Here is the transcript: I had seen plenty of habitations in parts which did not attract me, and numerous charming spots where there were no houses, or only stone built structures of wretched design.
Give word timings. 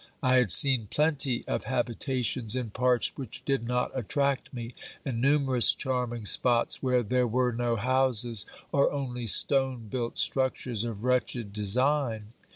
I 0.23 0.37
had 0.37 0.49
seen 0.49 0.87
plenty 0.89 1.47
of 1.47 1.65
habitations 1.65 2.55
in 2.55 2.71
parts 2.71 3.11
which 3.15 3.45
did 3.45 3.67
not 3.67 3.91
attract 3.93 4.51
me, 4.51 4.73
and 5.05 5.21
numerous 5.21 5.75
charming 5.75 6.25
spots 6.25 6.81
where 6.81 7.03
there 7.03 7.27
were 7.27 7.51
no 7.51 7.75
houses, 7.75 8.47
or 8.71 8.91
only 8.91 9.27
stone 9.27 9.89
built 9.91 10.17
structures 10.17 10.83
of 10.83 11.03
wretched 11.03 11.53
design. 11.53 12.29